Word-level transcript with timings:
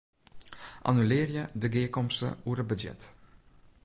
Annulearje 0.91 1.43
de 1.61 1.69
gearkomste 1.75 2.27
oer 2.47 2.61
it 2.63 2.69
budzjet. 2.71 3.01